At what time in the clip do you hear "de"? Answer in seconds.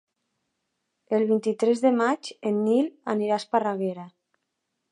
1.85-1.91